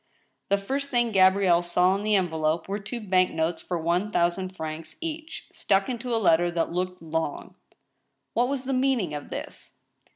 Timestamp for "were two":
2.67-2.99